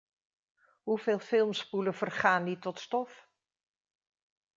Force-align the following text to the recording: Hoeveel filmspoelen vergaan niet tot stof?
Hoeveel 0.83 1.19
filmspoelen 1.19 1.93
vergaan 1.93 2.43
niet 2.43 2.61
tot 2.61 2.79
stof? 2.79 3.29